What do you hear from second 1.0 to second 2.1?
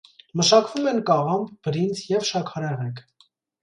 կաղամբ, բրինձ